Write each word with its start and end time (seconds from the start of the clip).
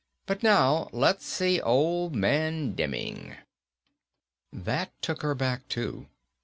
"But 0.25 0.41
now, 0.41 0.89
let's 0.91 1.27
see 1.27 1.61
Old 1.61 2.15
Man 2.15 2.73
Demming." 2.73 3.37
That 4.51 4.91
took 4.99 5.21
her 5.21 5.35
back 5.35 5.67
too. 5.67 6.07